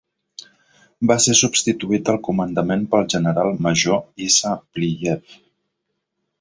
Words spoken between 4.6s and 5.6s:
Pliyev.